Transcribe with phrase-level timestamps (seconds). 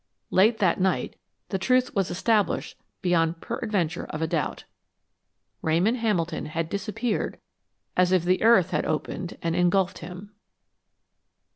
[0.31, 1.15] Late that night
[1.49, 4.63] the truth was established beyond peradventure of a doubt.
[5.61, 7.37] Ramon Hamilton had disappeared
[7.95, 10.31] as if the earth had opened and engulfed him.